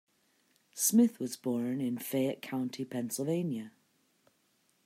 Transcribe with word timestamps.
Smith 0.73 1.19
was 1.19 1.37
born 1.37 1.79
in 1.79 1.95
Fayette 1.95 2.41
County, 2.41 2.83
Pennsylvania. 2.83 3.71